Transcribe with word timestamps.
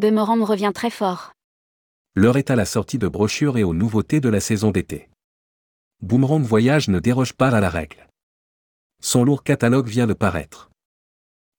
Boomerang 0.00 0.42
revient 0.42 0.72
très 0.74 0.88
fort. 0.88 1.32
L'heure 2.14 2.38
est 2.38 2.50
à 2.50 2.56
la 2.56 2.64
sortie 2.64 2.96
de 2.96 3.06
brochures 3.06 3.58
et 3.58 3.64
aux 3.64 3.74
nouveautés 3.74 4.18
de 4.20 4.30
la 4.30 4.40
saison 4.40 4.70
d'été. 4.70 5.10
Boomerang 6.00 6.42
Voyage 6.42 6.88
ne 6.88 7.00
déroge 7.00 7.34
pas 7.34 7.50
à 7.50 7.60
la 7.60 7.68
règle. 7.68 8.08
Son 9.02 9.24
lourd 9.24 9.42
catalogue 9.42 9.88
vient 9.88 10.06
de 10.06 10.14
paraître. 10.14 10.70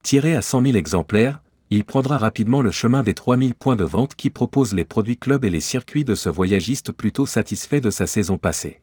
Tiré 0.04 0.36
à 0.36 0.42
100 0.42 0.64
000 0.64 0.76
exemplaires, 0.76 1.44
il 1.70 1.86
prendra 1.86 2.18
rapidement 2.18 2.64
le 2.64 2.72
chemin 2.72 3.04
des 3.04 3.14
3000 3.14 3.54
points 3.54 3.76
de 3.76 3.84
vente 3.84 4.16
qui 4.16 4.32
proposent 4.32 4.74
les 4.74 4.86
produits 4.86 5.18
clubs 5.18 5.46
et 5.46 5.52
les 5.52 5.62
circuits 5.62 6.04
de 6.04 6.16
ce 6.16 6.30
voyagiste 6.30 6.92
plutôt 6.92 7.28
satisfait 7.28 7.80
de 7.80 7.92
sa 7.92 8.08
saison 8.08 8.40
passée. 8.40 8.82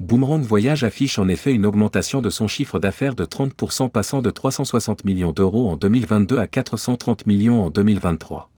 Boomerang 0.00 0.42
Voyage 0.42 0.82
affiche 0.82 1.20
en 1.20 1.28
effet 1.28 1.54
une 1.54 1.66
augmentation 1.66 2.20
de 2.20 2.30
son 2.30 2.48
chiffre 2.48 2.80
d'affaires 2.80 3.14
de 3.14 3.26
30% 3.26 3.90
passant 3.90 4.22
de 4.22 4.30
360 4.30 5.04
millions 5.04 5.30
d'euros 5.30 5.70
en 5.70 5.76
2022 5.76 6.38
à 6.38 6.48
430 6.48 7.26
millions 7.26 7.62
en 7.62 7.70
2023. 7.70 8.50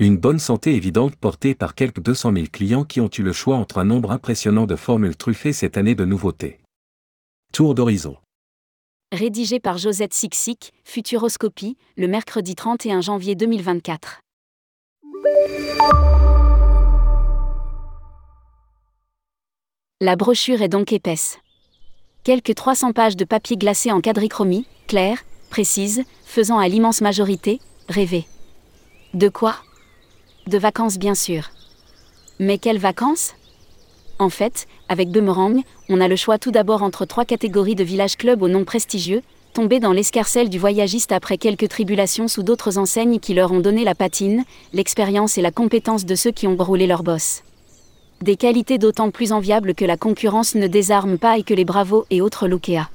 Une 0.00 0.16
bonne 0.16 0.38
santé 0.38 0.76
évidente 0.76 1.16
portée 1.16 1.56
par 1.56 1.74
quelques 1.74 2.00
200 2.00 2.32
000 2.32 2.46
clients 2.52 2.84
qui 2.84 3.00
ont 3.00 3.10
eu 3.18 3.22
le 3.22 3.32
choix 3.32 3.56
entre 3.56 3.78
un 3.78 3.84
nombre 3.84 4.12
impressionnant 4.12 4.64
de 4.64 4.76
formules 4.76 5.16
truffées 5.16 5.52
cette 5.52 5.76
année 5.76 5.96
de 5.96 6.04
nouveautés. 6.04 6.60
Tour 7.52 7.74
d'horizon. 7.74 8.16
Rédigé 9.10 9.58
par 9.58 9.76
Josette 9.76 10.14
Sixic, 10.14 10.72
Futuroscopie, 10.84 11.76
le 11.96 12.06
mercredi 12.06 12.54
31 12.54 13.00
janvier 13.00 13.34
2024. 13.34 14.20
La 20.00 20.14
brochure 20.14 20.62
est 20.62 20.68
donc 20.68 20.92
épaisse. 20.92 21.40
Quelques 22.22 22.54
300 22.54 22.92
pages 22.92 23.16
de 23.16 23.24
papier 23.24 23.56
glacé 23.56 23.90
en 23.90 24.00
quadrichromie, 24.00 24.64
claire, 24.86 25.24
précise, 25.50 26.04
faisant 26.24 26.60
à 26.60 26.68
l'immense 26.68 27.00
majorité 27.00 27.58
rêver. 27.88 28.26
De 29.12 29.28
quoi 29.28 29.56
De 30.48 30.56
vacances 30.56 30.96
bien 30.96 31.14
sûr. 31.14 31.50
Mais 32.38 32.56
quelles 32.56 32.78
vacances? 32.78 33.34
En 34.18 34.30
fait, 34.30 34.66
avec 34.88 35.10
Boomerang, 35.10 35.60
on 35.90 36.00
a 36.00 36.08
le 36.08 36.16
choix 36.16 36.38
tout 36.38 36.50
d'abord 36.50 36.82
entre 36.82 37.04
trois 37.04 37.26
catégories 37.26 37.74
de 37.74 37.84
villages 37.84 38.16
clubs 38.16 38.40
au 38.40 38.48
nom 38.48 38.64
prestigieux, 38.64 39.20
tombés 39.52 39.78
dans 39.78 39.92
l'escarcelle 39.92 40.48
du 40.48 40.58
voyagiste 40.58 41.12
après 41.12 41.36
quelques 41.36 41.68
tribulations 41.68 42.28
sous 42.28 42.42
d'autres 42.42 42.78
enseignes 42.78 43.20
qui 43.20 43.34
leur 43.34 43.52
ont 43.52 43.60
donné 43.60 43.84
la 43.84 43.94
patine, 43.94 44.44
l'expérience 44.72 45.36
et 45.36 45.42
la 45.42 45.50
compétence 45.50 46.06
de 46.06 46.14
ceux 46.14 46.32
qui 46.32 46.46
ont 46.46 46.54
brûlé 46.54 46.86
leur 46.86 47.02
boss. 47.02 47.42
Des 48.22 48.36
qualités 48.36 48.78
d'autant 48.78 49.10
plus 49.10 49.32
enviables 49.32 49.74
que 49.74 49.84
la 49.84 49.98
concurrence 49.98 50.54
ne 50.54 50.66
désarme 50.66 51.18
pas 51.18 51.36
et 51.36 51.42
que 51.42 51.52
les 51.52 51.66
Bravos 51.66 52.06
et 52.08 52.22
autres 52.22 52.48
Lukea 52.48 52.88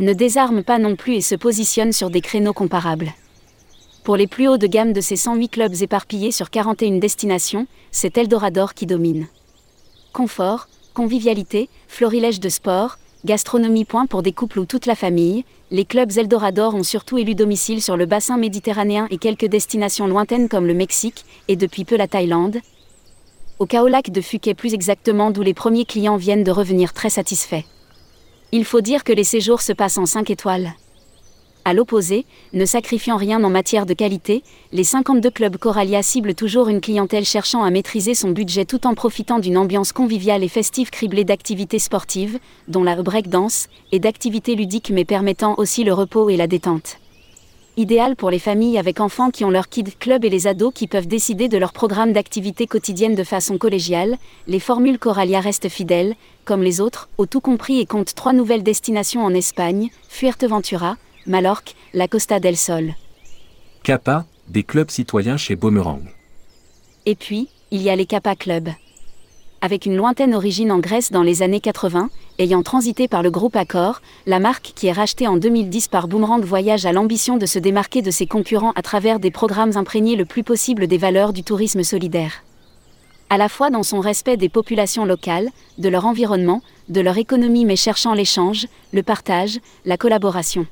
ne 0.00 0.12
désarment 0.12 0.64
pas 0.64 0.80
non 0.80 0.96
plus 0.96 1.14
et 1.14 1.20
se 1.20 1.36
positionnent 1.36 1.92
sur 1.92 2.10
des 2.10 2.20
créneaux 2.20 2.52
comparables. 2.52 3.12
Pour 4.04 4.16
les 4.16 4.26
plus 4.26 4.48
hauts 4.48 4.58
de 4.58 4.66
gamme 4.66 4.92
de 4.92 5.00
ces 5.00 5.16
108 5.16 5.48
clubs 5.48 5.80
éparpillés 5.80 6.30
sur 6.30 6.50
41 6.50 6.98
destinations, 6.98 7.66
c'est 7.90 8.18
Eldorador 8.18 8.74
qui 8.74 8.84
domine. 8.84 9.28
Confort, 10.12 10.68
convivialité, 10.92 11.70
florilège 11.88 12.38
de 12.38 12.50
sport, 12.50 12.98
gastronomie 13.24 13.86
point 13.86 14.04
pour 14.04 14.22
des 14.22 14.32
couples 14.32 14.58
ou 14.58 14.66
toute 14.66 14.84
la 14.84 14.94
famille, 14.94 15.46
les 15.70 15.86
clubs 15.86 16.18
Eldorador 16.18 16.74
ont 16.74 16.82
surtout 16.82 17.16
élu 17.16 17.34
domicile 17.34 17.80
sur 17.80 17.96
le 17.96 18.04
bassin 18.04 18.36
méditerranéen 18.36 19.06
et 19.10 19.16
quelques 19.16 19.46
destinations 19.46 20.06
lointaines 20.06 20.50
comme 20.50 20.66
le 20.66 20.74
Mexique, 20.74 21.24
et 21.48 21.56
depuis 21.56 21.86
peu 21.86 21.96
la 21.96 22.06
Thaïlande, 22.06 22.58
au 23.58 23.64
Kaolac 23.64 24.10
de 24.10 24.20
Phuket 24.20 24.54
plus 24.54 24.74
exactement 24.74 25.30
d'où 25.30 25.40
les 25.40 25.54
premiers 25.54 25.86
clients 25.86 26.18
viennent 26.18 26.44
de 26.44 26.50
revenir 26.50 26.92
très 26.92 27.08
satisfaits. 27.08 27.64
Il 28.52 28.66
faut 28.66 28.82
dire 28.82 29.02
que 29.02 29.14
les 29.14 29.24
séjours 29.24 29.62
se 29.62 29.72
passent 29.72 29.96
en 29.96 30.04
5 30.04 30.28
étoiles. 30.28 30.74
À 31.66 31.72
l'opposé, 31.72 32.26
ne 32.52 32.66
sacrifiant 32.66 33.16
rien 33.16 33.42
en 33.42 33.48
matière 33.48 33.86
de 33.86 33.94
qualité, 33.94 34.42
les 34.72 34.84
52 34.84 35.30
clubs 35.30 35.56
Coralia 35.56 36.02
ciblent 36.02 36.34
toujours 36.34 36.68
une 36.68 36.82
clientèle 36.82 37.24
cherchant 37.24 37.62
à 37.62 37.70
maîtriser 37.70 38.14
son 38.14 38.32
budget 38.32 38.66
tout 38.66 38.86
en 38.86 38.94
profitant 38.94 39.38
d'une 39.38 39.56
ambiance 39.56 39.92
conviviale 39.92 40.44
et 40.44 40.48
festive 40.48 40.90
criblée 40.90 41.24
d'activités 41.24 41.78
sportives, 41.78 42.38
dont 42.68 42.84
la 42.84 43.00
breakdance, 43.02 43.68
et 43.92 43.98
d'activités 43.98 44.56
ludiques 44.56 44.90
mais 44.90 45.06
permettant 45.06 45.54
aussi 45.56 45.84
le 45.84 45.94
repos 45.94 46.28
et 46.28 46.36
la 46.36 46.46
détente. 46.46 46.98
Idéal 47.78 48.14
pour 48.14 48.30
les 48.30 48.38
familles 48.38 48.76
avec 48.76 49.00
enfants 49.00 49.30
qui 49.30 49.42
ont 49.42 49.50
leur 49.50 49.70
Kid 49.70 49.98
Club 49.98 50.26
et 50.26 50.30
les 50.30 50.46
ados 50.46 50.72
qui 50.74 50.86
peuvent 50.86 51.08
décider 51.08 51.48
de 51.48 51.56
leur 51.56 51.72
programme 51.72 52.12
d'activité 52.12 52.66
quotidienne 52.66 53.14
de 53.14 53.24
façon 53.24 53.56
collégiale, 53.56 54.18
les 54.46 54.60
formules 54.60 54.98
Coralia 54.98 55.40
restent 55.40 55.70
fidèles, 55.70 56.14
comme 56.44 56.62
les 56.62 56.82
autres, 56.82 57.08
au 57.16 57.24
tout 57.24 57.40
compris 57.40 57.80
et 57.80 57.86
comptent 57.86 58.14
trois 58.14 58.34
nouvelles 58.34 58.62
destinations 58.62 59.24
en 59.24 59.32
Espagne, 59.32 59.88
Fuerteventura, 60.10 60.98
Majorque, 61.26 61.74
la 61.92 62.08
Costa 62.08 62.40
del 62.40 62.56
Sol. 62.56 62.94
Kappa, 63.82 64.24
des 64.48 64.62
clubs 64.62 64.90
citoyens 64.90 65.36
chez 65.36 65.56
Boomerang. 65.56 66.02
Et 67.06 67.14
puis, 67.14 67.48
il 67.70 67.82
y 67.82 67.90
a 67.90 67.96
les 67.96 68.06
Kappa 68.06 68.34
Club 68.34 68.70
avec 69.64 69.86
une 69.86 69.96
lointaine 69.96 70.34
origine 70.34 70.70
en 70.70 70.78
Grèce 70.78 71.10
dans 71.10 71.22
les 71.22 71.40
années 71.40 71.58
80, 71.58 72.10
ayant 72.38 72.62
transité 72.62 73.08
par 73.08 73.22
le 73.22 73.30
groupe 73.30 73.56
Accor, 73.56 74.02
la 74.26 74.38
marque 74.38 74.72
qui 74.74 74.88
est 74.88 74.92
rachetée 74.92 75.26
en 75.26 75.38
2010 75.38 75.88
par 75.88 76.06
Boomerang 76.06 76.44
Voyage 76.44 76.84
a 76.84 76.92
l'ambition 76.92 77.38
de 77.38 77.46
se 77.46 77.58
démarquer 77.58 78.02
de 78.02 78.10
ses 78.10 78.26
concurrents 78.26 78.72
à 78.76 78.82
travers 78.82 79.20
des 79.20 79.30
programmes 79.30 79.78
imprégnés 79.78 80.16
le 80.16 80.26
plus 80.26 80.42
possible 80.42 80.86
des 80.86 80.98
valeurs 80.98 81.32
du 81.32 81.44
tourisme 81.44 81.82
solidaire. 81.82 82.44
À 83.30 83.38
la 83.38 83.48
fois 83.48 83.70
dans 83.70 83.82
son 83.82 84.00
respect 84.00 84.36
des 84.36 84.50
populations 84.50 85.06
locales, 85.06 85.48
de 85.78 85.88
leur 85.88 86.04
environnement, 86.04 86.60
de 86.90 87.00
leur 87.00 87.16
économie 87.16 87.64
mais 87.64 87.74
cherchant 87.74 88.12
l'échange, 88.12 88.66
le 88.92 89.02
partage, 89.02 89.60
la 89.86 89.96
collaboration. 89.96 90.66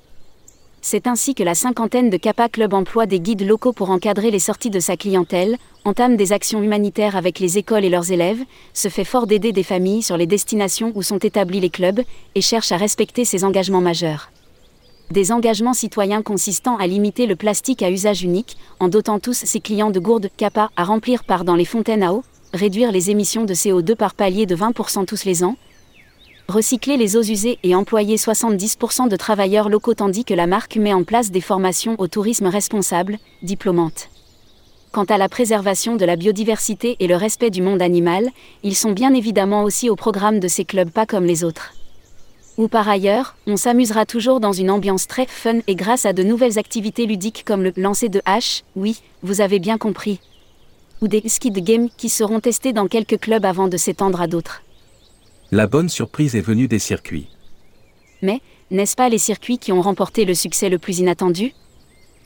C'est 0.85 1.07
ainsi 1.07 1.37
que 1.37 1.45
la 1.45 1.55
cinquantaine 1.55 2.11
de 2.11 2.17
Kappa 2.17 2.49
Club 2.49 2.75
emploie 2.75 3.07
des 3.07 3.21
guides 3.21 3.47
locaux 3.47 3.73
pour 3.73 3.91
encadrer 3.91 4.33
les 4.33 4.41
sorties 4.41 4.69
de 4.69 4.81
sa 4.81 4.97
clientèle, 4.97 5.57
entame 5.85 6.17
des 6.17 6.33
actions 6.33 6.61
humanitaires 6.61 7.15
avec 7.15 7.39
les 7.39 7.57
écoles 7.57 7.85
et 7.85 7.89
leurs 7.89 8.11
élèves, 8.11 8.43
se 8.75 8.89
fait 8.89 9.05
fort 9.05 9.29
d'aider 9.29 9.53
des 9.53 9.63
familles 9.63 10.03
sur 10.03 10.17
les 10.17 10.27
destinations 10.27 10.91
où 10.97 11.03
sont 11.03 11.19
établis 11.19 11.61
les 11.61 11.71
clubs, 11.71 12.01
et 12.35 12.41
cherche 12.41 12.73
à 12.73 12.77
respecter 12.77 13.25
ses 13.25 13.45
engagements 13.45 13.81
majeurs. 13.81 14.33
Des 15.13 15.31
engagements 15.31 15.73
citoyens 15.73 16.21
consistant 16.21 16.77
à 16.79 16.89
limiter 16.89 17.27
le 17.27 17.37
plastique 17.37 17.83
à 17.83 17.91
usage 17.91 18.25
unique, 18.25 18.57
en 18.81 18.89
dotant 18.89 19.21
tous 19.21 19.35
ses 19.35 19.61
clients 19.61 19.91
de 19.93 20.01
gourdes 20.01 20.31
Kappa 20.37 20.71
à 20.75 20.83
remplir 20.83 21.23
par 21.23 21.45
dans 21.45 21.55
les 21.55 21.65
fontaines 21.65 22.03
à 22.03 22.13
eau, 22.13 22.25
réduire 22.55 22.91
les 22.91 23.09
émissions 23.09 23.45
de 23.45 23.55
CO2 23.55 23.95
par 23.95 24.15
palier 24.15 24.47
de 24.47 24.57
20% 24.57 25.07
tous 25.07 25.25
les 25.27 25.45
ans, 25.45 25.57
recycler 26.49 26.97
les 26.97 27.17
eaux 27.17 27.23
usées 27.23 27.59
et 27.63 27.75
employer 27.75 28.17
70% 28.17 29.09
de 29.09 29.17
travailleurs 29.17 29.69
locaux 29.69 29.95
tandis 29.95 30.25
que 30.25 30.35
la 30.35 30.47
marque 30.47 30.77
met 30.77 30.93
en 30.93 31.05
place 31.05 31.31
des 31.31 31.41
formations 31.41 31.97
au 31.99 32.09
tourisme 32.09 32.47
responsable, 32.47 33.19
diplômantes. 33.43 34.09
Quant 34.93 35.05
à 35.05 35.17
la 35.17 35.31
préservation 35.31 35.97
de 35.97 36.05
la 36.05 36.17
biodiversité 36.17 36.97
et 37.01 37.07
le 37.07 37.17
respect 37.17 37.51
du 37.51 37.63
monde 37.63 37.81
animal, 37.81 38.29
ils 38.63 38.77
sont 38.77 38.93
bien 38.93 39.15
évidemment 39.15 39.63
aussi 39.63 39.89
au 39.89 39.97
programme 39.97 40.39
de 40.39 40.49
ces 40.49 40.67
clubs 40.67 40.91
pas 40.91 41.07
comme 41.07 41.25
les 41.25 41.45
autres. 41.45 41.73
Ou 42.59 42.69
par 42.69 42.87
ailleurs, 42.87 43.35
on 43.47 43.57
s'amusera 43.57 44.05
toujours 44.05 44.39
dans 44.39 44.53
une 44.53 44.71
ambiance 44.71 45.07
très 45.07 45.25
fun 45.27 45.61
et 45.67 45.75
grâce 45.75 46.05
à 46.05 46.13
de 46.13 46.23
nouvelles 46.23 46.59
activités 46.59 47.07
ludiques 47.07 47.45
comme 47.47 47.63
le 47.63 47.73
lancer 47.77 48.11
de 48.11 48.21
hache, 48.27 48.65
oui, 48.77 49.01
vous 49.23 49.41
avez 49.41 49.59
bien 49.59 49.79
compris. 49.79 50.21
Ou 51.01 51.09
des 51.09 51.23
skid 51.27 51.59
games 51.65 51.89
qui 51.97 52.11
seront 52.11 52.41
testés 52.41 52.75
dans 52.75 52.87
quelques 52.87 53.19
clubs 53.19 53.47
avant 53.47 53.69
de 53.69 53.79
s'étendre 53.79 54.21
à 54.21 54.27
d'autres. 54.27 54.63
La 55.55 55.67
bonne 55.67 55.91
surprise 55.91 56.35
est 56.35 56.41
venue 56.41 56.67
des 56.67 56.79
circuits. 56.79 57.29
Mais, 58.23 58.41
n'est-ce 58.71 58.97
pas 58.97 59.11
les 59.11 59.19
circuits 59.19 59.59
qui 59.59 59.71
ont 59.71 59.83
remporté 59.83 60.25
le 60.25 60.35
succès 60.35 60.71
le 60.71 60.79
plus 60.79 61.01
inattendu? 61.01 61.53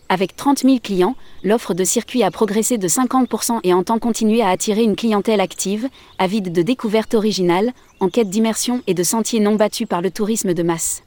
Avec 0.08 0.36
30 0.36 0.60
000 0.60 0.78
clients, 0.80 1.16
l'offre 1.42 1.74
de 1.74 1.82
circuits 1.82 2.22
a 2.22 2.30
progressé 2.30 2.78
de 2.78 2.86
50% 2.86 3.58
et 3.64 3.74
entend 3.74 3.98
continuer 3.98 4.42
à 4.42 4.50
attirer 4.50 4.84
une 4.84 4.94
clientèle 4.94 5.40
active, 5.40 5.88
avide 6.20 6.52
de 6.52 6.62
découvertes 6.62 7.14
originales, 7.14 7.72
en 7.98 8.10
quête 8.10 8.30
d'immersion 8.30 8.80
et 8.86 8.94
de 8.94 9.02
sentiers 9.02 9.40
non 9.40 9.56
battus 9.56 9.88
par 9.88 10.02
le 10.02 10.12
tourisme 10.12 10.54
de 10.54 10.62
masse. 10.62 11.02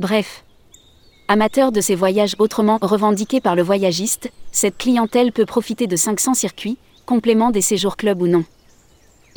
Bref. 0.00 0.44
Amateur 1.28 1.70
de 1.70 1.80
ces 1.80 1.94
voyages 1.94 2.34
autrement 2.40 2.80
revendiqués 2.82 3.40
par 3.40 3.54
le 3.54 3.62
voyagiste, 3.62 4.32
cette 4.50 4.76
clientèle 4.76 5.30
peut 5.30 5.46
profiter 5.46 5.86
de 5.86 5.94
500 5.94 6.34
circuits, 6.34 6.78
complément 7.06 7.52
des 7.52 7.60
séjours 7.60 7.96
clubs 7.96 8.20
ou 8.20 8.26
non 8.26 8.44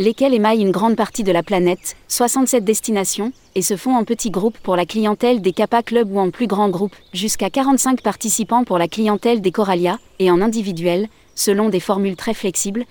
lesquels 0.01 0.33
émaillent 0.33 0.61
une 0.61 0.71
grande 0.71 0.95
partie 0.95 1.23
de 1.23 1.31
la 1.31 1.43
planète, 1.43 1.95
67 2.07 2.63
destinations, 2.63 3.31
et 3.53 3.61
se 3.61 3.77
font 3.77 3.95
en 3.95 4.03
petits 4.03 4.31
groupes 4.31 4.57
pour 4.57 4.75
la 4.75 4.85
clientèle 4.85 5.41
des 5.41 5.53
Kappa 5.53 5.83
Club 5.83 6.11
ou 6.11 6.19
en 6.19 6.31
plus 6.31 6.47
grands 6.47 6.69
groupes, 6.69 6.95
jusqu'à 7.13 7.49
45 7.49 8.01
participants 8.01 8.63
pour 8.63 8.79
la 8.79 8.87
clientèle 8.87 9.41
des 9.41 9.51
Coralia, 9.51 9.99
et 10.19 10.31
en 10.31 10.41
individuel, 10.41 11.07
selon 11.35 11.69
des 11.69 11.79
formules 11.79 12.15
très 12.15 12.33
flexibles, 12.33 12.85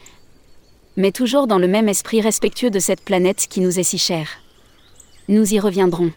mais 0.96 1.10
toujours 1.10 1.46
dans 1.46 1.58
le 1.58 1.68
même 1.68 1.88
esprit 1.88 2.20
respectueux 2.20 2.70
de 2.70 2.78
cette 2.78 3.04
planète 3.04 3.46
qui 3.50 3.60
nous 3.60 3.78
est 3.78 3.84
si 3.84 3.98
chère. 3.98 4.28
Nous 5.28 5.52
y 5.52 5.58
reviendrons. 5.58 6.12